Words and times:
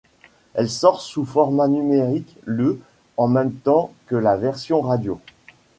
Elle 0.55 0.67
sort 0.71 0.99
sous 0.99 1.25
format 1.25 1.67
numérique 1.67 2.35
le 2.43 2.79
en 3.17 3.27
même 3.27 3.53
temps 3.53 3.93
que 4.07 4.15
la 4.15 4.35
version 4.35 4.81
radio. 4.81 5.21